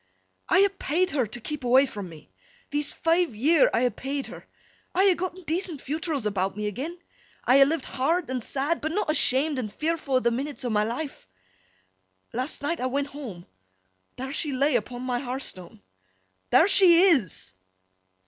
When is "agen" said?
6.65-6.97